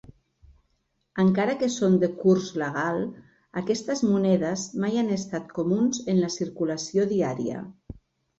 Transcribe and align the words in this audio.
Encara 1.23 1.53
que 1.59 1.67
són 1.73 1.97
de 2.03 2.09
curs 2.23 2.47
legal, 2.61 2.97
aquestes 3.61 4.01
monedes 4.07 4.65
mai 4.85 4.99
han 5.03 5.13
estat 5.19 5.53
comuns 5.59 6.01
en 6.15 6.19
la 6.25 6.33
circulació 6.39 7.07
diària. 7.15 7.63